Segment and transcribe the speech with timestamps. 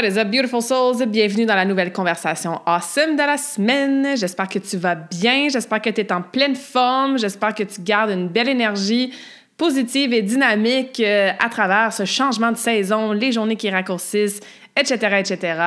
[0.00, 1.04] What is up, beautiful souls?
[1.06, 4.16] Bienvenue dans la nouvelle conversation awesome de la semaine.
[4.16, 7.82] J'espère que tu vas bien, j'espère que tu es en pleine forme, j'espère que tu
[7.82, 9.12] gardes une belle énergie
[9.58, 14.40] positive et dynamique euh, à travers ce changement de saison, les journées qui raccourcissent,
[14.74, 15.62] etc., etc.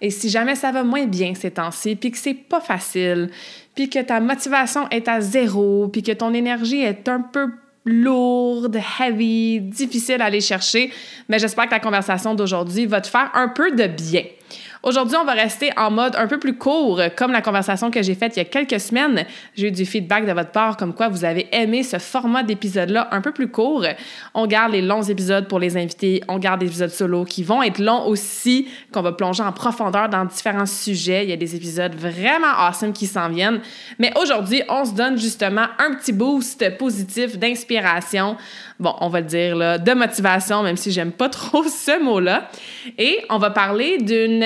[0.00, 3.28] Et si jamais ça va moins bien ces temps-ci, puis que c'est pas facile,
[3.74, 7.50] puis que ta motivation est à zéro, puis que ton énergie est un peu
[7.84, 10.90] lourde, heavy, difficile à aller chercher,
[11.28, 14.24] mais j'espère que la conversation d'aujourd'hui va te faire un peu de bien.
[14.84, 18.14] Aujourd'hui, on va rester en mode un peu plus court, comme la conversation que j'ai
[18.14, 19.24] faite il y a quelques semaines.
[19.56, 23.08] J'ai eu du feedback de votre part comme quoi vous avez aimé ce format d'épisode-là
[23.10, 23.86] un peu plus court.
[24.34, 27.62] On garde les longs épisodes pour les invités, on garde des épisodes solo qui vont
[27.62, 31.24] être longs aussi, qu'on va plonger en profondeur dans différents sujets.
[31.24, 33.62] Il y a des épisodes vraiment awesome qui s'en viennent.
[33.98, 38.36] Mais aujourd'hui, on se donne justement un petit boost positif d'inspiration
[38.78, 42.48] bon, on va le dire, là, de motivation, même si j'aime pas trop ce mot-là.
[42.98, 44.44] Et on va parler d'une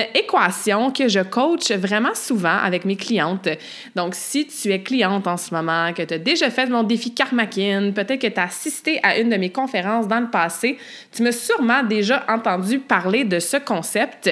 [0.93, 3.49] que je coach vraiment souvent avec mes clientes.
[3.95, 7.13] Donc, si tu es cliente en ce moment, que tu as déjà fait mon défi
[7.13, 10.77] Karmakin, peut-être que tu as assisté à une de mes conférences dans le passé,
[11.11, 14.29] tu m'as sûrement déjà entendu parler de ce concept.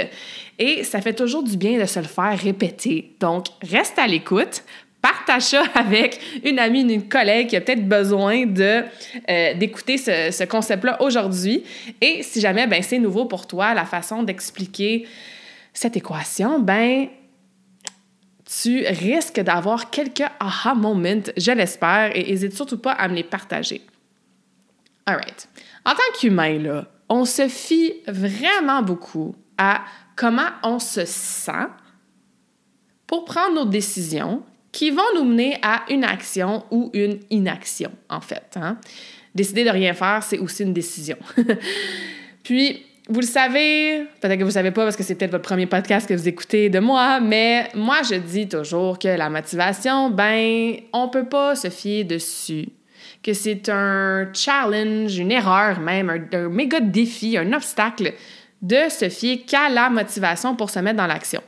[0.59, 3.13] Et ça fait toujours du bien de se le faire répéter.
[3.19, 4.63] Donc, reste à l'écoute
[4.99, 11.01] partage ça avec une amie, une collègue qui a peut-être besoin euh, d'écouter ce, concept-là
[11.01, 11.63] aujourd'hui.
[12.01, 15.05] Et si jamais ben, c'est nouveau pour toi, la façon d'expliquer
[15.77, 17.07] cette équation, ben
[18.45, 23.23] tu risques d'avoir quelques aha moments, je l'espère, et n'hésite surtout pas à me les
[23.23, 23.81] partager.
[25.05, 25.47] All right.
[25.85, 29.83] En tant qu'humain, on se fie vraiment beaucoup à
[30.15, 31.67] comment on se sent
[33.05, 38.21] pour prendre nos décisions qui vont nous mener à une action ou une inaction, en
[38.21, 38.55] fait.
[38.55, 38.79] Hein.
[39.35, 41.17] Décider de rien faire, c'est aussi une décision.
[42.43, 45.47] Puis, vous le savez, peut-être que vous ne savez pas parce que c'est peut-être votre
[45.47, 50.09] premier podcast que vous écoutez de moi, mais moi, je dis toujours que la motivation,
[50.09, 52.67] ben, on peut pas se fier dessus.
[53.23, 58.13] Que c'est un challenge, une erreur même, un, un méga défi, un obstacle
[58.61, 61.41] de se fier qu'à la motivation pour se mettre dans l'action.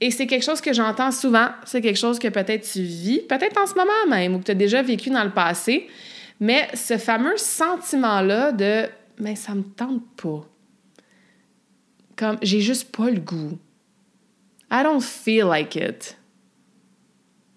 [0.00, 3.60] Et c'est quelque chose que j'entends souvent, c'est quelque chose que peut-être tu vis, peut-être
[3.62, 5.88] en ce moment même, ou que tu as déjà vécu dans le passé,
[6.40, 10.46] mais ce fameux sentiment-là de «mais ça me tente pas».
[12.16, 13.58] Comme «j'ai juste pas le goût».
[14.70, 16.16] I don't feel like it.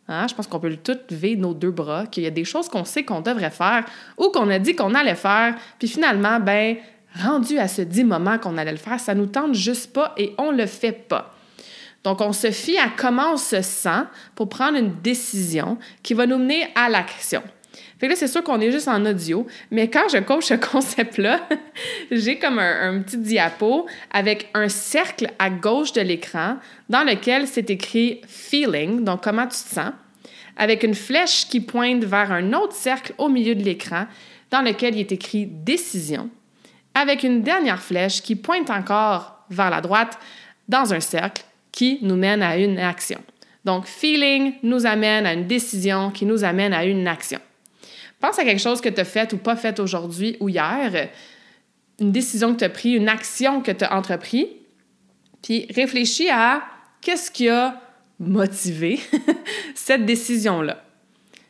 [0.07, 0.27] Hein?
[0.27, 2.85] Je pense qu'on peut tout lever nos deux bras, qu'il y a des choses qu'on
[2.85, 3.85] sait qu'on devrait faire
[4.17, 6.77] ou qu'on a dit qu'on allait faire, puis finalement, ben,
[7.15, 10.33] rendu à ce dit moment qu'on allait le faire, ça nous tente juste pas et
[10.37, 11.33] on le fait pas.
[12.03, 14.03] Donc, on se fie à comment on se sent
[14.35, 17.43] pour prendre une décision qui va nous mener à l'action.
[17.99, 20.53] Fait que là, c'est sûr qu'on est juste en audio, mais quand je coach ce
[20.71, 21.47] concept-là,
[22.11, 26.57] j'ai comme un, petit diapo avec un cercle à gauche de l'écran
[26.89, 29.91] dans lequel c'est écrit feeling, donc comment tu te sens,
[30.55, 34.05] avec une flèche qui pointe vers un autre cercle au milieu de l'écran
[34.51, 36.29] dans lequel il est écrit décision,
[36.93, 40.17] avec une dernière flèche qui pointe encore vers la droite
[40.67, 43.21] dans un cercle qui nous mène à une action.
[43.65, 47.39] Donc, feeling nous amène à une décision qui nous amène à une action.
[48.19, 51.09] Pense à quelque chose que tu as fait ou pas fait aujourd'hui ou hier,
[51.99, 54.47] une décision que tu as prise, une action que tu as entreprise,
[55.43, 56.63] puis réfléchis à
[57.01, 57.81] qu'est-ce qui a
[58.19, 58.99] motivé
[59.75, 60.83] cette décision-là.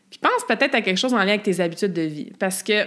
[0.10, 2.86] Puis pense peut-être à quelque chose en lien avec tes habitudes de vie, parce que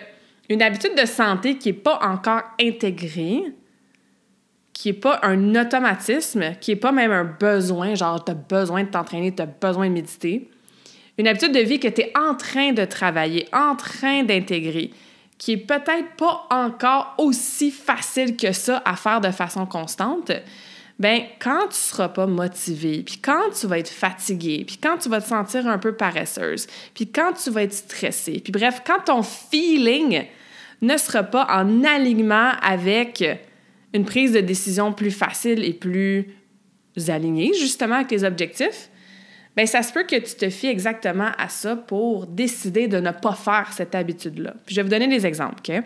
[0.48, 3.44] une habitude de santé qui n'est pas encore intégrée,
[4.72, 8.82] qui n'est pas un automatisme, qui n'est pas même un besoin, genre tu as besoin
[8.82, 10.50] de t'entraîner, tu as besoin de méditer.
[11.20, 14.90] Une habitude de vie que tu es en train de travailler, en train d'intégrer,
[15.36, 20.32] qui est peut-être pas encore aussi facile que ça à faire de façon constante,
[20.98, 25.10] ben quand tu seras pas motivé, puis quand tu vas être fatigué, puis quand tu
[25.10, 29.04] vas te sentir un peu paresseuse, puis quand tu vas être stressé, puis bref, quand
[29.04, 30.24] ton feeling
[30.80, 33.22] ne sera pas en alignement avec
[33.92, 36.34] une prise de décision plus facile et plus
[37.08, 38.89] alignée, justement, avec tes objectifs,
[39.60, 43.10] bien, ça se peut que tu te fies exactement à ça pour décider de ne
[43.10, 44.54] pas faire cette habitude-là.
[44.64, 45.82] Puis je vais vous donner des exemples, OK?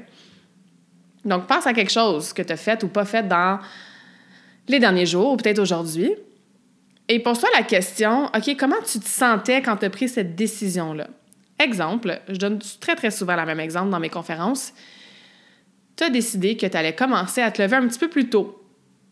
[1.24, 3.58] Donc, pense à quelque chose que tu as fait ou pas fait dans
[4.68, 6.14] les derniers jours ou peut-être aujourd'hui.
[7.08, 11.08] Et pose-toi la question, OK, comment tu te sentais quand tu as pris cette décision-là?
[11.58, 14.72] Exemple, je donne très, très souvent le même exemple dans mes conférences.
[15.96, 18.63] Tu as décidé que tu allais commencer à te lever un petit peu plus tôt.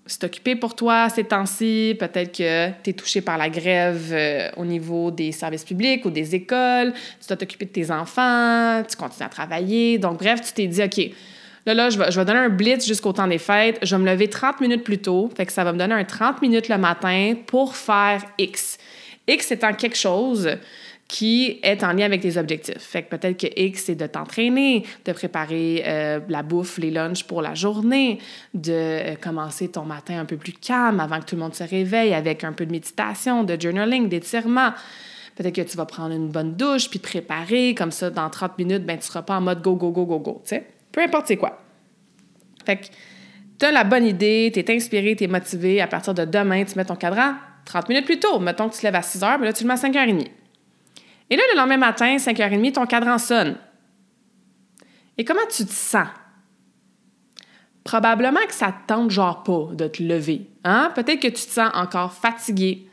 [0.06, 1.96] C'est occupé pour toi ces temps-ci.
[1.98, 6.10] Peut-être que tu es touché par la grève euh, au niveau des services publics ou
[6.10, 6.92] des écoles.
[7.20, 8.82] Tu dois t'occuper de tes enfants.
[8.88, 9.98] Tu continues à travailler.
[9.98, 11.10] Donc, bref, tu t'es dit, OK,
[11.66, 13.78] là, là, je vais, je vais donner un blitz jusqu'au temps des fêtes.
[13.82, 15.30] Je vais me lever 30 minutes plus tôt.
[15.36, 18.78] Fait que ça va me donner un 30 minutes le matin pour faire X.
[19.28, 20.48] X étant quelque chose
[21.12, 22.78] qui est en lien avec tes objectifs.
[22.78, 27.24] Fait que peut-être que X, c'est de t'entraîner, de préparer euh, la bouffe, les lunchs
[27.24, 28.18] pour la journée,
[28.54, 31.64] de euh, commencer ton matin un peu plus calme avant que tout le monde se
[31.64, 34.70] réveille avec un peu de méditation, de journaling, d'étirement.
[35.36, 38.86] Peut-être que tu vas prendre une bonne douche puis préparer, comme ça, dans 30 minutes,
[38.86, 40.66] ben, tu seras pas en mode go, go, go, go, go, tu sais.
[40.92, 41.60] Peu importe c'est quoi.
[42.64, 42.86] Fait que
[43.58, 45.82] tu as la bonne idée, tu es inspiré, tu es motivé.
[45.82, 47.34] À partir de demain, tu mets ton cadran
[47.66, 48.38] 30 minutes plus tôt.
[48.38, 50.41] Mettons que tu te lèves à 6 heures, mais là, tu le mets à 5h30.
[51.32, 53.56] Et là, le lendemain matin, 5h30, ton cadran sonne.
[55.16, 56.08] Et comment tu te sens?
[57.84, 60.42] Probablement que ça te tente genre pas de te lever.
[60.62, 60.92] Hein?
[60.94, 62.86] Peut-être que tu te sens encore fatigué.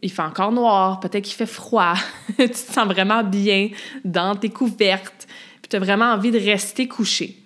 [0.00, 1.92] Il fait encore noir, peut-être qu'il fait froid.
[2.38, 3.68] tu te sens vraiment bien
[4.02, 5.28] dans tes couvertes.
[5.60, 7.36] Puis tu as vraiment envie de rester couché.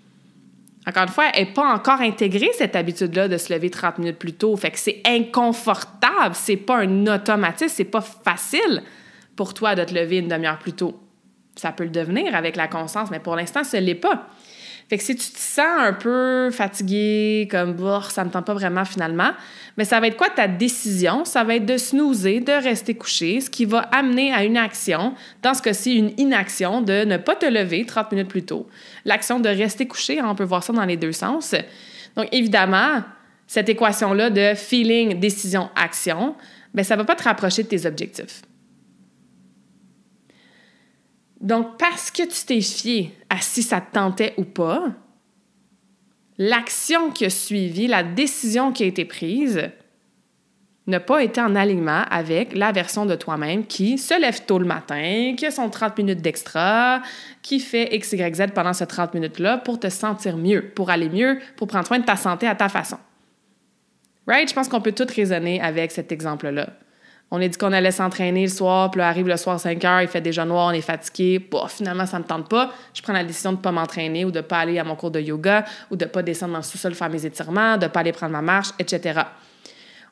[0.87, 4.19] Encore une fois, elle n'est pas encore intégrée, cette habitude-là de se lever 30 minutes
[4.20, 4.56] plus tôt.
[4.56, 8.84] Fait que c'est inconfortable, c'est pas un automatisme, c'est pas facile
[9.38, 10.99] pour toi de te lever une demi-heure plus tôt.
[11.55, 14.26] Ça peut le devenir avec la conscience, mais pour l'instant, ce l'est pas.
[14.88, 18.55] Fait que si tu te sens un peu fatigué, comme oh, ça me tente pas
[18.55, 19.31] vraiment finalement,
[19.76, 21.25] mais ça va être quoi ta décision?
[21.25, 25.14] Ça va être de snoozer, de rester couché, ce qui va amener à une action,
[25.41, 28.67] dans ce cas-ci, une inaction de ne pas te lever 30 minutes plus tôt.
[29.05, 31.55] L'action de rester couché, on peut voir ça dans les deux sens.
[32.17, 33.05] Donc évidemment,
[33.46, 36.34] cette équation-là de feeling, décision, action,
[36.75, 38.43] bien, ça ne va pas te rapprocher de tes objectifs.
[41.40, 44.88] Donc, parce que tu t'es fié à si ça te tentait ou pas,
[46.37, 49.70] l'action qui a suivi, la décision qui a été prise,
[50.88, 54.64] n'a pas été en alignement avec la version de toi-même qui se lève tôt le
[54.64, 57.02] matin, qui a son 30 minutes d'extra,
[57.43, 61.11] qui fait X, Y, Z pendant ces 30 minutes-là pour te sentir mieux, pour aller
[61.11, 62.96] mieux, pour prendre soin de ta santé à ta façon.
[64.26, 64.49] Right?
[64.49, 66.70] Je pense qu'on peut tout raisonner avec cet exemple-là.
[67.30, 70.00] On a dit qu'on allait s'entraîner le soir, puis là, arrive le soir 5 heures,
[70.00, 71.38] il fait déjà noir, on est fatigué.
[71.38, 72.72] Bon, finalement, ça ne me tente pas.
[72.94, 74.96] Je prends la décision de ne pas m'entraîner ou de ne pas aller à mon
[74.96, 77.84] cours de yoga ou de ne pas descendre dans le sous-sol faire mes étirements, de
[77.84, 79.20] ne pas aller prendre ma marche, etc.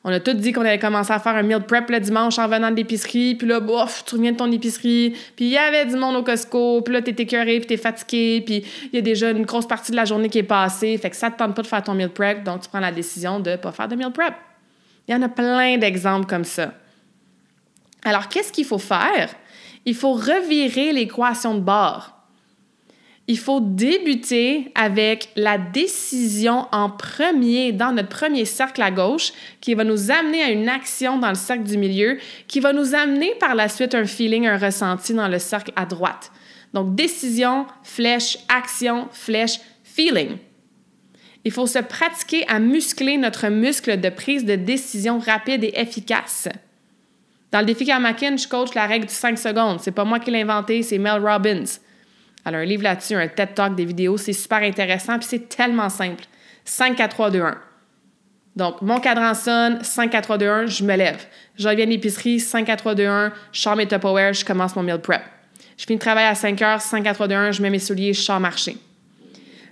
[0.03, 2.47] On a tout dit qu'on allait commencer à faire un meal prep le dimanche en
[2.47, 3.35] venant de l'épicerie.
[3.35, 5.15] Puis là, bof, tu reviens de ton épicerie.
[5.35, 6.81] Puis il y avait du monde au Costco.
[6.81, 8.41] Puis là, t'es écœuré, puis t'es fatigué.
[8.45, 8.63] Puis
[8.93, 10.97] il y a déjà une grosse partie de la journée qui est passée.
[10.97, 12.43] Fait que ça te tente pas de faire ton meal prep.
[12.43, 14.33] Donc, tu prends la décision de pas faire de meal prep.
[15.07, 16.71] Il y en a plein d'exemples comme ça.
[18.03, 19.33] Alors, qu'est-ce qu'il faut faire?
[19.85, 22.13] Il faut revirer l'équation de bord.
[23.29, 29.73] Il faut débuter avec la décision en premier dans notre premier cercle à gauche qui
[29.73, 33.35] va nous amener à une action dans le cercle du milieu, qui va nous amener
[33.35, 36.31] par la suite un feeling, un ressenti dans le cercle à droite.
[36.73, 40.37] Donc, décision, flèche, action, flèche, feeling.
[41.43, 46.47] Il faut se pratiquer à muscler notre muscle de prise de décision rapide et efficace.
[47.51, 49.79] Dans le défi Karmakin, je coach la règle du 5 secondes.
[49.79, 51.63] C'est pas moi qui l'ai inventé, c'est Mel Robbins.
[52.45, 54.17] Elle a un livre là-dessus, un TED Talk, des vidéos.
[54.17, 56.23] C'est super intéressant, puis c'est tellement simple.
[56.65, 57.57] 5, 4, 3, 2, 1.
[58.55, 61.25] Donc, mon cadran sonne, 5, 4, 3, 2, 1, je me lève.
[61.57, 64.75] Je reviens de l'épicerie, 5, 4, 3, 2, 1, je sors mes Tupperware, je commence
[64.75, 65.21] mon meal prep.
[65.77, 67.79] Je finis le travail à 5 heures, 5, 4, 3, 2, 1, je mets mes
[67.79, 68.77] souliers, je sors marcher.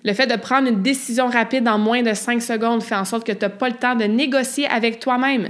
[0.04, 3.26] Le fait de prendre une décision rapide en moins de 5 secondes fait en sorte
[3.26, 5.50] que tu n'as pas le temps de négocier avec toi-même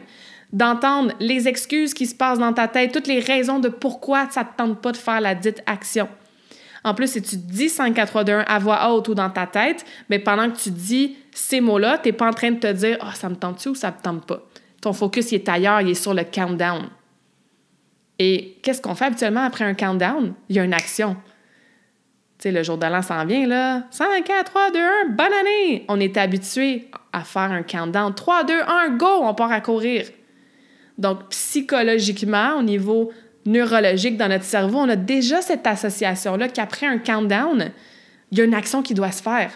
[0.54, 4.42] d'entendre les excuses qui se passent dans ta tête, toutes les raisons de pourquoi ça
[4.42, 6.08] ne te tente pas de faire la dite action.
[6.86, 9.32] En plus, si tu dis 5, 4, 3, 2, 1 à voix haute ou dans
[9.32, 12.60] ta tête, mais pendant que tu dis ces mots-là, tu n'es pas en train de
[12.60, 14.44] te dire oh, ça me tente-tu ou ça me tente pas?
[14.82, 16.88] Ton focus il est ailleurs, il est sur le countdown.
[18.20, 20.36] Et qu'est-ce qu'on fait habituellement après un countdown?
[20.48, 21.18] Il y a une action.
[22.38, 23.84] sais, le jour de l'an s'en vient, là.
[23.90, 25.86] 5, 4, 3, 2, 1, bonne année!
[25.90, 28.14] On est habitué à faire un countdown.
[28.14, 29.08] 3, 2, 1, go!
[29.22, 30.06] On part à courir.
[30.98, 33.12] Donc, psychologiquement, au niveau
[33.46, 37.72] neurologique dans notre cerveau, on a déjà cette association-là qu'après un countdown,
[38.32, 39.52] il y a une action qui doit se faire.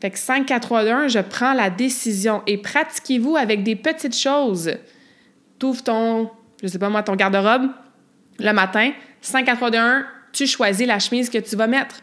[0.00, 3.74] Fait que 5, 4, 3, 2, 1, je prends la décision et pratiquez-vous avec des
[3.74, 4.72] petites choses.
[5.58, 6.30] T'ouvres ton,
[6.62, 7.68] je sais pas moi, ton garde-robe
[8.38, 11.96] le matin, 5, 4, 3, 2, 1, tu choisis la chemise que tu vas mettre.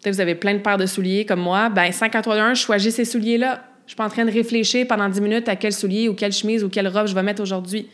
[0.00, 2.40] Peut-être vous avez plein de paires de souliers comme moi, ben 5, 4, 3, 2,
[2.40, 3.64] 1, je choisis ces souliers-là.
[3.86, 6.32] Je suis pas en train de réfléchir pendant 10 minutes à quel soulier ou quelle
[6.32, 7.88] chemise ou quelle robe je vais mettre aujourd'hui.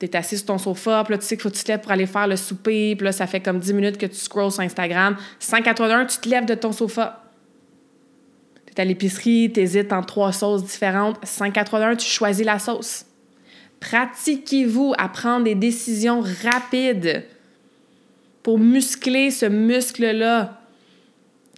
[0.00, 1.70] Tu es assis sur ton sofa, puis là, tu sais qu'il faut que tu te
[1.70, 4.16] lèves pour aller faire le souper, puis là, ça fait comme 10 minutes que tu
[4.16, 5.16] scrolls sur Instagram.
[5.38, 7.22] 5, 4, 3, 2, 1, tu te lèves de ton sofa
[8.74, 11.22] tu à l'épicerie, tu hésites entre trois sauces différentes.
[11.24, 13.04] 5-4-3-1, tu choisis la sauce.
[13.80, 17.24] Pratiquez-vous à prendre des décisions rapides
[18.42, 20.61] pour muscler ce muscle-là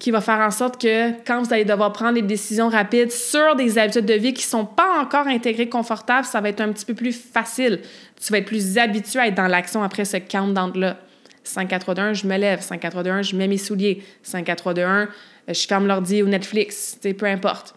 [0.04, 3.56] qui va faire en sorte que quand vous allez devoir prendre des décisions rapides sur
[3.56, 6.72] des habitudes de vie qui ne sont pas encore intégrées confortables, ça va être un
[6.72, 7.80] petit peu plus facile.
[8.20, 10.98] Tu vas être plus habitué à être dans l'action après ce countdown-là.
[11.42, 12.60] 5, 4, 3, 2, 1, je me lève.
[12.60, 14.02] 5, 4, 3, 2, 1, je mets mes souliers.
[14.22, 15.08] 5, 4, 3, 2, 1,
[15.48, 17.74] je ferme l'ordi ou Netflix, peu importe.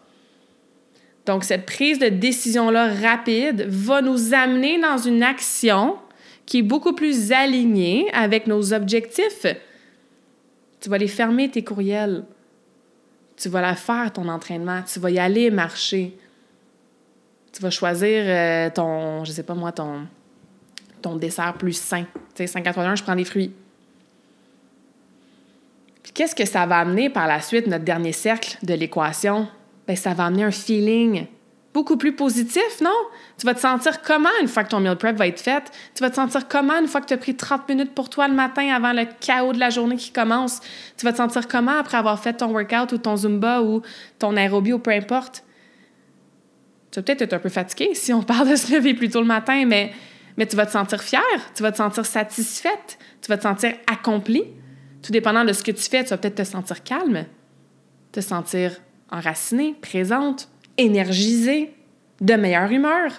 [1.26, 5.96] Donc, cette prise de décision-là rapide va nous amener dans une action
[6.46, 9.46] qui est beaucoup plus alignée avec nos objectifs.
[10.80, 12.24] Tu vas aller fermer tes courriels.
[13.36, 14.82] Tu vas la faire, ton entraînement.
[14.84, 16.18] Tu vas y aller marcher.
[17.52, 20.08] Tu vas choisir euh, ton, je sais pas moi, ton,
[21.16, 22.06] dessert plus sain.
[22.36, 23.54] Tu sais, 5,81, je prends des fruits
[26.18, 29.48] qu'est-ce que ça va amener par la suite, notre dernier cercle de l'équation?
[29.86, 31.28] Bien, ça va amener un feeling
[31.78, 32.90] beaucoup plus positif, non?
[33.38, 35.64] Tu vas te sentir comment une fois que ton meal prep va être fait?
[35.94, 38.28] Tu vas te sentir comment une fois que tu as pris 30 minutes pour toi
[38.28, 40.60] le matin avant le chaos de la journée qui commence?
[40.98, 43.84] Tu vas te sentir comment après avoir fait ton workout ou ton Zumba ou
[44.18, 45.44] ton aérobie ou peu importe?
[46.90, 49.22] Tu vas peut-être être un peu fatigué si on parle de se lever plus tôt
[49.22, 49.94] le matin, mais,
[50.36, 51.22] mais tu vas te sentir fière,
[51.54, 54.46] tu vas te sentir satisfaite, tu vas te sentir accomplie.
[55.04, 57.26] Tout dépendant de ce que tu fais, tu vas peut-être te sentir calme,
[58.12, 58.72] te sentir
[59.12, 61.74] enracinée, présente, énergisée,
[62.22, 63.12] de meilleure humeur.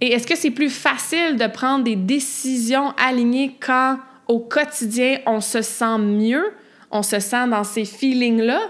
[0.00, 3.98] Et est-ce que c'est plus facile de prendre des décisions alignées quand
[4.28, 6.52] au quotidien on se sent mieux,
[6.90, 8.60] on se sent dans ces feelings-là,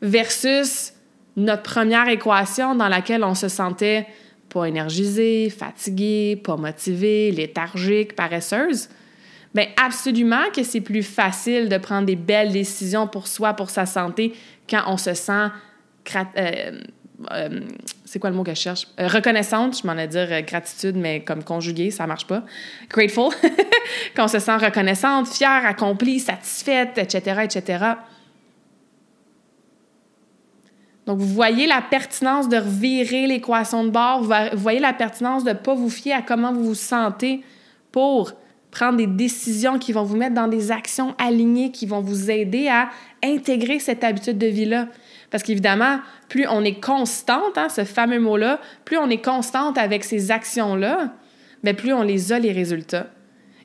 [0.00, 0.92] versus
[1.36, 4.06] notre première équation dans laquelle on se sentait
[4.48, 8.88] pas énergisé, fatigué, pas motivé, léthargique, paresseuse?
[9.54, 13.86] Bien, absolument que c'est plus facile de prendre des belles décisions pour soi, pour sa
[13.86, 14.34] santé,
[14.68, 15.48] quand on se sent.
[16.36, 16.80] Euh,
[17.30, 17.60] euh,
[18.04, 18.88] c'est quoi le mot que je cherche?
[18.98, 22.42] Euh, reconnaissante, je m'en ai dire gratitude, mais comme conjugué, ça marche pas.
[22.88, 23.32] Grateful,
[24.16, 27.84] quand on se sent reconnaissante, fière, accomplie, satisfaite, etc., etc.
[31.06, 35.50] Donc, vous voyez la pertinence de revirer l'équation de bord, vous voyez la pertinence de
[35.50, 37.42] ne pas vous fier à comment vous vous sentez
[37.90, 38.32] pour
[38.70, 42.68] prendre des décisions qui vont vous mettre dans des actions alignées, qui vont vous aider
[42.68, 42.88] à
[43.22, 44.86] intégrer cette habitude de vie-là.
[45.32, 45.98] Parce qu'évidemment,
[46.28, 51.12] plus on est constante, hein, ce fameux mot-là, plus on est constante avec ces actions-là,
[51.64, 53.08] mais plus on les a les résultats.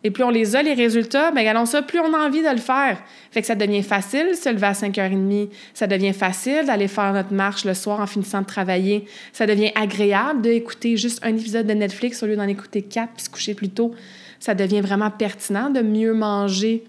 [0.04, 2.50] Et plus on les a les résultats, bien, allons ça, plus on a envie de
[2.50, 2.98] le faire.
[3.32, 5.50] Fait que ça devient facile se lever à 5h30.
[5.76, 9.06] Ça devient facile d'aller faire notre marche le soir en finissant de travailler.
[9.34, 13.26] Ça devient agréable d'écouter juste un épisode de Netflix au lieu d'en écouter quatre puis
[13.26, 13.94] se coucher plus tôt
[14.40, 16.84] ça devient vraiment pertinent de mieux manger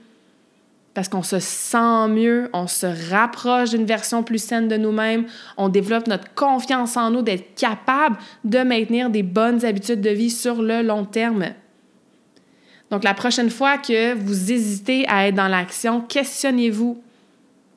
[0.99, 5.27] parce qu'on se sent mieux, on se rapproche d'une version plus saine de nous-mêmes,
[5.57, 10.29] on développe notre confiance en nous d'être capable de maintenir des bonnes habitudes de vie
[10.29, 11.51] sur le long terme.
[12.91, 17.01] Donc la prochaine fois que vous hésitez à être dans l'action, questionnez-vous.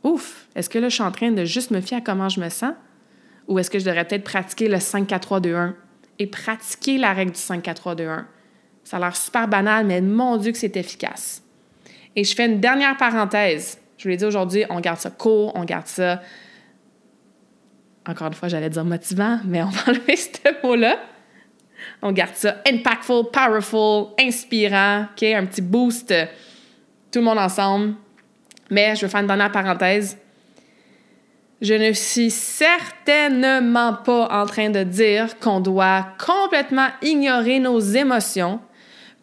[0.04, 2.40] Ouf, est-ce que là je suis en train de juste me fier à comment je
[2.40, 2.74] me sens?
[3.48, 5.76] Ou est-ce que je devrais peut-être pratiquer le 5 4 3 2 1
[6.18, 8.28] et pratiquer la règle du 5 4 3 2 1
[8.84, 11.41] ça a l'air super banal, mais mon Dieu que c'est efficace.
[12.16, 13.80] Et je fais une dernière parenthèse.
[13.98, 16.22] Je vous l'ai dit aujourd'hui, on garde ça court, on garde ça.
[18.06, 20.98] Encore une fois, j'allais dire motivant, mais on va enlever ce mot-là.
[22.02, 25.24] On garde ça impactful, powerful, inspirant, OK?
[25.24, 26.14] Un petit boost,
[27.12, 27.96] tout le monde ensemble.
[28.70, 30.18] Mais je vais faire une dernière parenthèse.
[31.62, 38.60] Je ne suis certainement pas en train de dire qu'on doit complètement ignorer nos émotions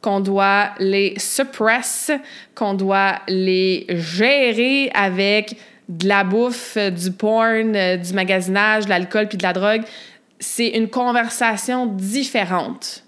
[0.00, 2.10] qu'on doit les suppress,
[2.54, 5.56] qu'on doit les gérer avec
[5.88, 9.82] de la bouffe, du porn, du magasinage, de l'alcool puis de la drogue.
[10.38, 13.02] C'est une conversation différente.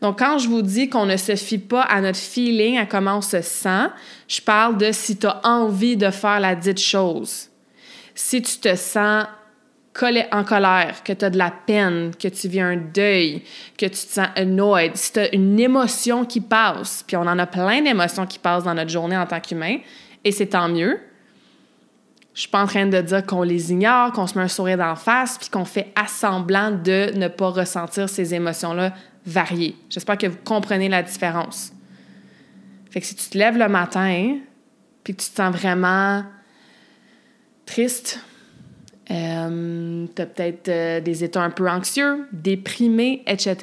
[0.00, 3.18] Donc, quand je vous dis qu'on ne se fie pas à notre feeling, à comment
[3.18, 3.86] on se sent,
[4.26, 7.48] je parle de si tu as envie de faire la dite chose.
[8.14, 9.26] Si tu te sens
[10.32, 13.42] en colère, que tu as de la peine, que tu vis un deuil,
[13.76, 17.38] que tu te sens annoyed, si tu as une émotion qui passe, puis on en
[17.38, 19.78] a plein d'émotions qui passent dans notre journée en tant qu'humain,
[20.24, 20.98] et c'est tant mieux.
[22.34, 24.78] Je suis pas en train de dire qu'on les ignore, qu'on se met un sourire
[24.78, 28.94] d'en face, puis qu'on fait assemblant de ne pas ressentir ces émotions-là
[29.26, 29.76] variées.
[29.90, 31.72] J'espère que vous comprenez la différence.
[32.90, 34.38] Fait que si tu te lèves le matin,
[35.04, 36.24] puis que tu te sens vraiment
[37.66, 38.20] triste,
[39.10, 43.56] euh, tu as peut-être euh, des états un peu anxieux, déprimés, etc.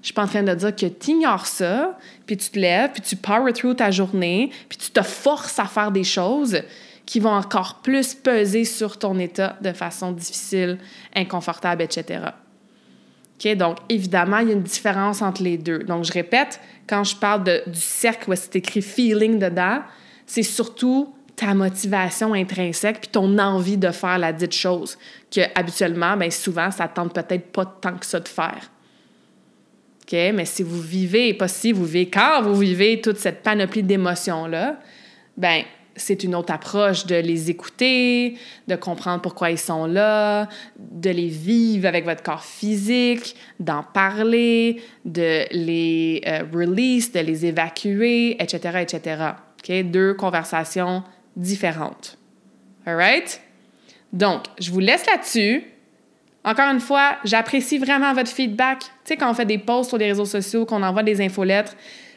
[0.00, 2.90] Je suis pas en train de dire que tu ignores ça, puis tu te lèves,
[2.92, 6.62] puis tu power through ta journée, puis tu te forces à faire des choses
[7.06, 10.78] qui vont encore plus peser sur ton état de façon difficile,
[11.14, 12.20] inconfortable, etc.
[13.44, 13.56] OK?
[13.56, 15.80] Donc, évidemment, il y a une différence entre les deux.
[15.80, 19.80] Donc, je répète, quand je parle de, du cercle où c'est écrit feeling dedans,
[20.26, 21.12] c'est surtout
[21.42, 24.96] ta motivation intrinsèque puis ton envie de faire la dite chose
[25.28, 28.70] que habituellement ben souvent ça tente peut-être pas tant que ça de faire.
[30.02, 33.82] OK, mais si vous vivez pas si vous vivez quand vous vivez toute cette panoplie
[33.82, 34.78] d'émotions là,
[35.36, 35.64] ben
[35.96, 41.26] c'est une autre approche de les écouter, de comprendre pourquoi ils sont là, de les
[41.26, 48.78] vivre avec votre corps physique, d'en parler, de les euh, release, de les évacuer, etc.,
[48.80, 49.22] etc.
[49.58, 49.90] OK?
[49.90, 51.02] Deux conversations
[51.36, 52.18] différentes.
[52.86, 53.40] All right?
[54.12, 55.64] Donc, je vous laisse là-dessus.
[56.44, 58.80] Encore une fois, j'apprécie vraiment votre feedback.
[58.80, 61.76] Tu sais, quand on fait des posts sur les réseaux sociaux, qu'on envoie des infolettres,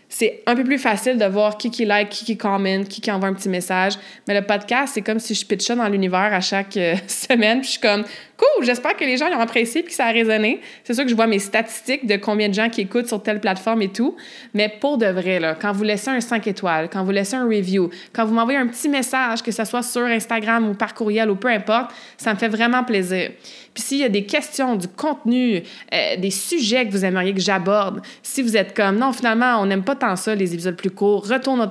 [0.10, 3.12] c'est un peu plus facile de voir qui qui like, qui qui commente, qui qui
[3.12, 3.93] envoie un petit message.
[4.27, 7.60] Mais le podcast, c'est comme si je pitchais dans l'univers à chaque euh, semaine.
[7.60, 8.03] Puis je suis comme,
[8.37, 10.61] cool, j'espère que les gens ont apprécié puis que ça a résonné.
[10.83, 13.39] C'est sûr que je vois mes statistiques de combien de gens qui écoutent sur telle
[13.39, 14.15] plateforme et tout.
[14.53, 17.45] Mais pour de vrai, là, quand vous laissez un 5 étoiles, quand vous laissez un
[17.45, 21.29] review, quand vous m'envoyez un petit message, que ce soit sur Instagram ou par courriel
[21.29, 23.31] ou peu importe, ça me fait vraiment plaisir.
[23.75, 25.61] Puis s'il y a des questions, du contenu,
[25.93, 29.65] euh, des sujets que vous aimeriez que j'aborde, si vous êtes comme non, finalement, on
[29.65, 31.69] n'aime pas tant ça, les épisodes plus courts, retourne,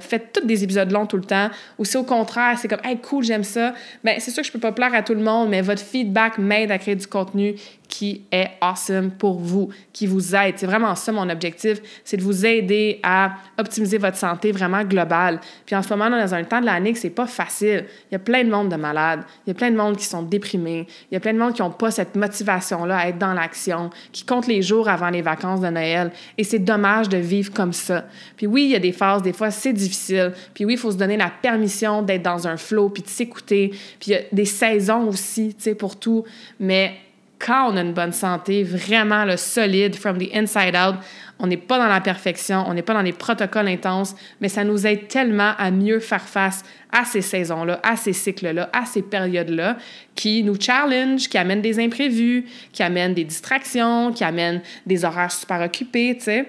[0.00, 2.96] faites tous des épisodes longs tout le temps, ou si au contraire, c'est comme, hey,
[2.96, 5.50] cool, j'aime ça, bien, c'est sûr que je peux pas plaire à tout le monde,
[5.50, 7.54] mais votre feedback m'aide à créer du contenu
[7.96, 10.54] qui est awesome pour vous, qui vous aide.
[10.56, 15.38] C'est vraiment ça mon objectif, c'est de vous aider à optimiser votre santé vraiment globale.
[15.64, 17.84] Puis en ce moment, dans un temps de l'année que c'est pas facile.
[18.10, 20.06] Il y a plein de monde de malades, il y a plein de monde qui
[20.06, 23.18] sont déprimés, il y a plein de monde qui n'ont pas cette motivation-là à être
[23.18, 26.10] dans l'action, qui comptent les jours avant les vacances de Noël.
[26.36, 28.06] Et c'est dommage de vivre comme ça.
[28.36, 30.32] Puis oui, il y a des phases, des fois c'est difficile.
[30.52, 33.68] Puis oui, il faut se donner la permission d'être dans un flow, puis de s'écouter.
[34.00, 36.24] Puis il y a des saisons aussi, tu sais, pour tout.
[36.58, 36.96] Mais
[37.44, 40.96] quand on a une bonne santé, vraiment le solide, from the inside out,
[41.38, 44.64] on n'est pas dans la perfection, on n'est pas dans les protocoles intenses, mais ça
[44.64, 49.02] nous aide tellement à mieux faire face à ces saisons-là, à ces cycles-là, à ces
[49.02, 49.76] périodes-là,
[50.14, 55.32] qui nous challenge, qui amènent des imprévus, qui amènent des distractions, qui amènent des horaires
[55.32, 56.48] super occupés, tu sais.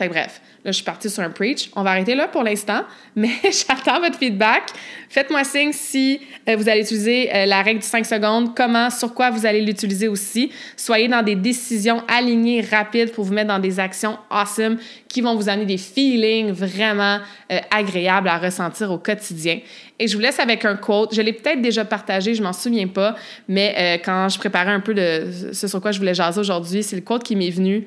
[0.00, 1.70] Fait bref, Là, je suis partie sur un preach.
[1.74, 2.82] On va arrêter là pour l'instant,
[3.16, 4.64] mais j'attends votre feedback.
[5.08, 9.14] Faites-moi signe si euh, vous allez utiliser euh, la règle du 5 secondes, comment, sur
[9.14, 10.52] quoi vous allez l'utiliser aussi.
[10.76, 14.76] Soyez dans des décisions alignées, rapides pour vous mettre dans des actions awesome
[15.08, 19.60] qui vont vous amener des feelings vraiment euh, agréables à ressentir au quotidien.
[19.98, 21.14] Et je vous laisse avec un quote.
[21.14, 23.16] Je l'ai peut-être déjà partagé, je m'en souviens pas,
[23.48, 26.96] mais quand je préparais un peu de ce sur quoi je voulais jaser aujourd'hui, c'est
[26.96, 27.86] le quote qui m'est venu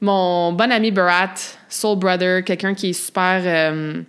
[0.00, 1.34] mon bon ami Barat,
[1.68, 4.02] soul brother, quelqu'un qui est super euh,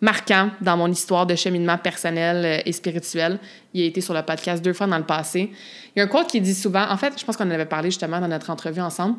[0.00, 3.38] marquant dans mon histoire de cheminement personnel euh, et spirituel.
[3.74, 5.50] Il a été sur le podcast deux fois dans le passé.
[5.94, 7.66] Il y a un quote qui dit souvent, en fait, je pense qu'on en avait
[7.66, 9.16] parlé justement dans notre entrevue ensemble.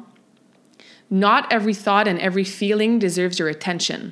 [1.10, 4.12] Not every thought and every feeling deserves your attention.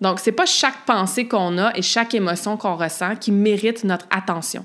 [0.00, 4.06] Donc, c'est pas chaque pensée qu'on a et chaque émotion qu'on ressent qui mérite notre
[4.10, 4.64] attention.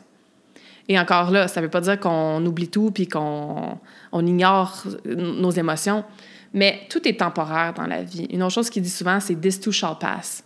[0.88, 3.78] Et encore là, ça veut pas dire qu'on oublie tout puis qu'on
[4.12, 6.04] on ignore nos émotions.
[6.56, 8.28] Mais tout est temporaire dans la vie.
[8.32, 10.44] Une autre chose qu'il dit souvent, c'est This too shall pass.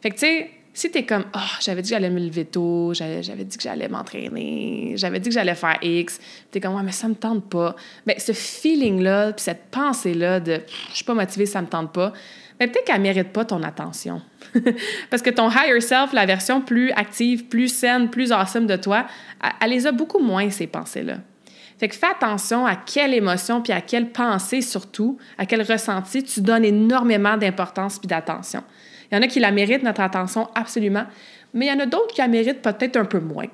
[0.00, 2.94] Fait que, tu sais, si t'es comme, oh, j'avais dit que j'allais me lever tôt,
[2.94, 6.20] j'avais dit que j'allais m'entraîner, j'avais dit que j'allais faire X,
[6.52, 7.74] t'es comme, ouais, mais ça me tente pas.
[8.06, 12.12] Mais ce feeling-là, puis cette pensée-là de, je suis pas motivée, ça me tente pas,
[12.60, 14.22] mais peut-être qu'elle mérite pas ton attention.
[15.10, 19.06] Parce que ton higher self, la version plus active, plus saine, plus awesome de toi,
[19.60, 21.18] elle les a beaucoup moins, ces pensées-là.
[21.78, 26.24] Fait que fais attention à quelle émotion puis à quelle pensée surtout, à quel ressenti
[26.24, 28.62] tu donnes énormément d'importance puis d'attention.
[29.10, 31.04] Il y en a qui la méritent, notre attention, absolument,
[31.54, 33.46] mais il y en a d'autres qui la méritent peut-être un peu moins.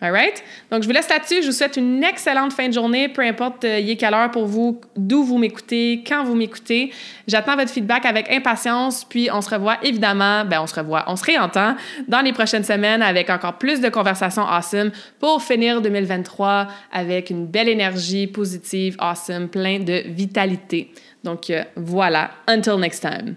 [0.00, 0.42] Alright?
[0.70, 1.42] Donc, je vous laisse là-dessus.
[1.42, 4.30] Je vous souhaite une excellente fin de journée, peu importe euh, y est quelle heure
[4.30, 6.92] pour vous, d'où vous m'écoutez, quand vous m'écoutez.
[7.28, 11.16] J'attends votre feedback avec impatience, puis on se revoit évidemment, ben on se revoit, on
[11.16, 11.76] se réentend
[12.08, 17.46] dans les prochaines semaines avec encore plus de conversations awesome pour finir 2023 avec une
[17.46, 20.92] belle énergie positive, awesome, plein de vitalité.
[21.22, 22.30] Donc, euh, voilà.
[22.46, 23.36] Until next time.